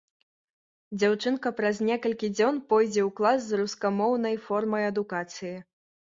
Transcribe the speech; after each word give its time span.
Дзяўчынка 1.03 1.51
праз 1.59 1.81
некалькі 1.89 2.29
дзён 2.39 2.57
пойдзе 2.73 3.01
ў 3.07 3.09
клас 3.21 3.39
з 3.49 3.61
рускамоўнай 3.63 4.35
формай 4.49 4.89
адукацыі. 4.95 5.55